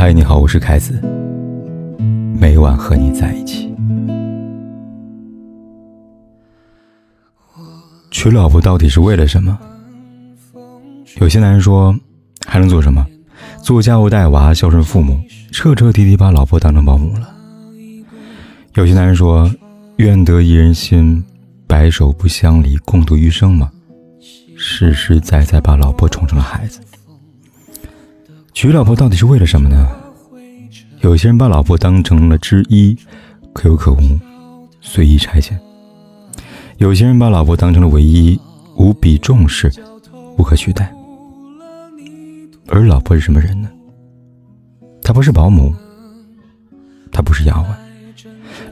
[0.00, 1.02] 嗨，你好，我是凯子。
[2.38, 3.74] 每晚和你在一起。
[8.12, 9.58] 娶老婆到底是为了什么？
[11.16, 11.92] 有些男人说，
[12.46, 13.04] 还能做什么？
[13.60, 15.20] 做家务、带娃、孝顺父母，
[15.50, 17.34] 彻彻底底把老婆当成保姆了。
[18.74, 19.50] 有些男人说，
[19.96, 21.24] 愿得一人心，
[21.66, 23.68] 白首不相离，共度余生嘛。
[24.56, 26.78] 实实在在把老婆宠成了孩子。
[28.58, 29.88] 娶老婆到底是为了什么呢？
[31.02, 32.98] 有些人把老婆当成了之一，
[33.52, 34.18] 可有可无，
[34.80, 35.52] 随意差遣；
[36.78, 38.36] 有些人把老婆当成了唯一，
[38.74, 39.72] 无比重视，
[40.36, 40.92] 无可取代。
[42.66, 43.70] 而老婆是什么人呢？
[45.04, 45.72] 她不是保姆，
[47.12, 47.66] 她不是丫鬟，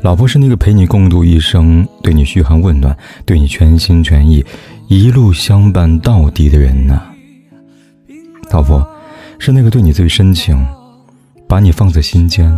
[0.03, 4.45] 老婆是那个陪你共度一生，对你嘘寒问暖，对你全心全意，
[4.89, 7.01] 一路相伴到底的人呐。
[8.51, 8.85] 老婆。
[9.47, 10.59] 是那个对你最深情，
[11.47, 12.53] 把你放在心间，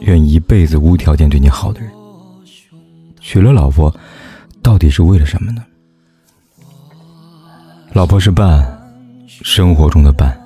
[0.00, 1.90] 愿一辈子无条件对你好的人。
[3.18, 3.90] 娶了老婆，
[4.60, 5.64] 到底是为了什么呢？
[7.94, 8.62] 老婆是伴，
[9.26, 10.38] 生活中的伴，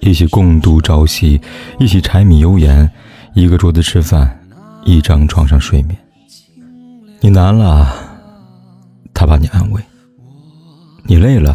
[0.00, 1.38] 一起共度朝夕，
[1.78, 2.90] 一起柴米油盐，
[3.34, 4.40] 一个桌子吃饭，
[4.86, 5.94] 一张床上睡眠。
[7.20, 7.94] 你难了，
[9.12, 9.82] 他把你安慰；
[11.04, 11.54] 你累了，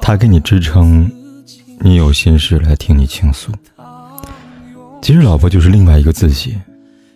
[0.00, 1.10] 他给你支撑。
[1.80, 3.52] 你有心事来听你倾诉，
[5.00, 6.56] 其实老婆就是另外一个自己，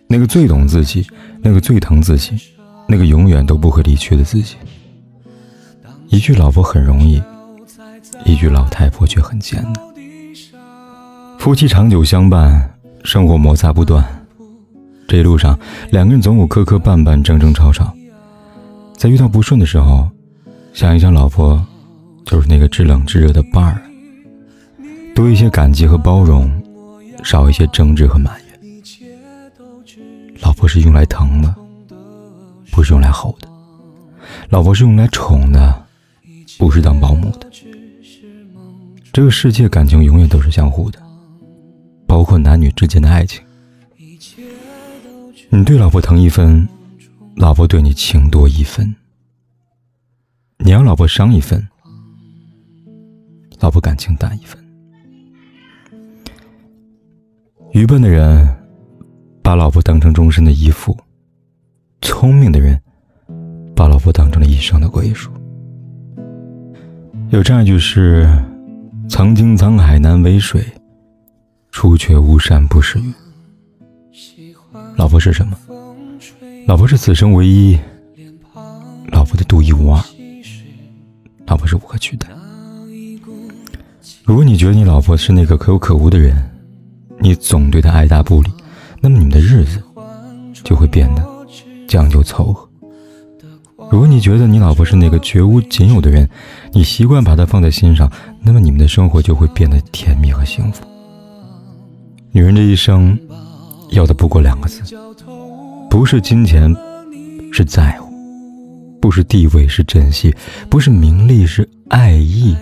[0.07, 1.05] 那个最懂自己，
[1.41, 2.39] 那个最疼自己，
[2.87, 4.55] 那个永远都不会离去的自己。
[6.07, 7.21] 一句老婆很容易，
[8.23, 9.73] 一句老太婆却很艰难。
[11.37, 14.03] 夫妻长久相伴，生活摩擦不断，
[15.07, 15.59] 这一路上
[15.91, 17.93] 两个人总有磕磕绊绊、争争吵吵。
[18.95, 20.09] 在遇到不顺的时候，
[20.73, 21.61] 想一想，老婆
[22.25, 23.81] 就是那个知冷知热的伴儿。
[25.15, 26.51] 多一些感激和包容，
[27.23, 28.59] 少一些争执和埋怨。
[30.41, 31.55] 老婆是用来疼的，
[32.71, 33.47] 不是用来吼的；
[34.49, 35.85] 老婆是用来宠的，
[36.57, 37.47] 不是当保姆的。
[39.11, 40.99] 这个世界感情永远都是相互的，
[42.07, 43.39] 包括男女之间的爱情。
[45.49, 46.67] 你对老婆疼一分，
[47.35, 48.87] 老婆对你情多一分；
[50.57, 51.67] 你让老婆伤一分，
[53.59, 54.62] 老婆感情淡一分。
[57.73, 58.47] 愚笨的人
[59.41, 60.95] 把老婆当成终身的依附，
[62.03, 62.79] 聪明的人
[63.75, 65.31] 把老婆当成了一生的归属。
[67.31, 68.29] 有这样一句诗
[69.09, 70.63] ：“曾经沧海难为水，
[71.71, 73.11] 除却巫山不是云。”
[74.95, 75.57] 老婆是什么？
[76.67, 77.75] 老婆是此生唯一，
[79.07, 79.99] 老婆的独一无二，
[81.47, 82.27] 老婆是无可取代。
[84.23, 86.37] 如果你觉得你老婆是那个可有可无的人，
[87.23, 88.51] 你总对他爱答不理，
[88.99, 89.81] 那么你们的日子
[90.61, 91.25] 就会变得
[91.87, 92.69] 将就凑合。
[93.89, 96.29] 如果你觉得你老婆是那个绝无仅有的人，
[96.73, 100.83] 你习惯把她放在心上，那么你们的生活就会变得甜蜜和幸福。
[102.33, 103.17] 女人这一生
[103.91, 104.81] 要的不过两个字，
[105.89, 106.75] 不是金钱，
[107.53, 108.09] 是在乎；
[108.99, 110.29] 不是地位，是珍惜；
[110.69, 112.53] 不是名利，是爱意。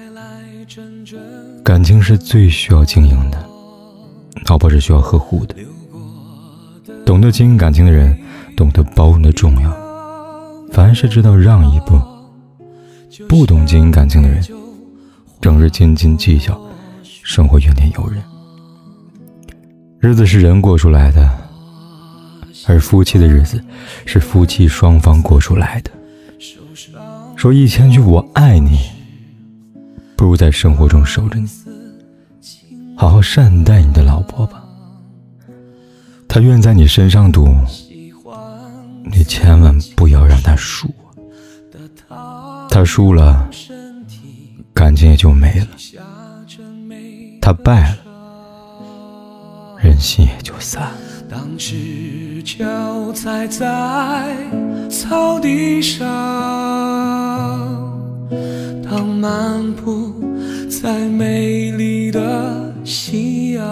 [1.64, 3.50] 感情是最需要经营的。
[4.48, 5.56] 老婆是需要呵护的，
[7.06, 8.18] 懂得经营感情的人，
[8.58, 9.74] 懂得包容的重要。
[10.72, 12.00] 凡是知道让一步，
[13.30, 14.44] 不懂经营感情的人，
[15.40, 16.60] 整日斤斤计较，
[17.04, 18.22] 生活怨天尤人。
[20.00, 21.30] 日子是人过出来的，
[22.68, 23.64] 而夫妻的日子
[24.06, 25.92] 是夫妻双方过出来的。
[27.36, 28.80] 说一千句我爱你，
[30.16, 31.48] 不如在生活中守着你。
[33.02, 34.62] 好好善待你的老婆吧，
[36.28, 37.48] 她愿在你身上赌，
[39.12, 40.88] 你千万不要让她输。
[42.70, 43.50] 她输了，
[44.72, 45.66] 感情也就没了；
[47.42, 47.98] 她败了，
[49.80, 50.92] 人心也就散。
[51.28, 54.38] 当赤脚踩在
[54.92, 56.08] 草地上，
[58.88, 60.14] 当漫步
[60.70, 62.61] 在美丽的。
[62.92, 63.64] 夕阳，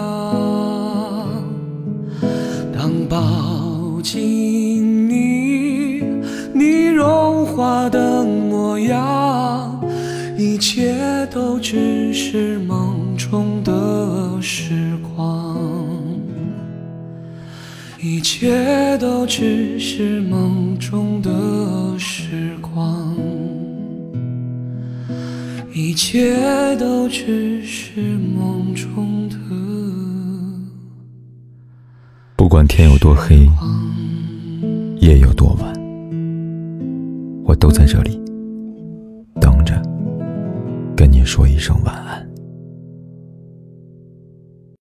[2.72, 6.02] 当抱紧你，
[6.54, 9.78] 你融化的模样，
[10.38, 10.96] 一切
[11.30, 15.54] 都只是梦中的时光，
[18.00, 21.30] 一切都只是梦中的
[21.98, 22.99] 时光。
[25.72, 26.36] 一切
[26.76, 29.36] 都只是梦中的。
[32.34, 33.48] 不管天有多黑
[34.98, 35.72] 夜有多晚
[37.44, 38.20] 我都在这里
[39.40, 39.80] 等着
[40.96, 42.29] 跟你说一声晚安。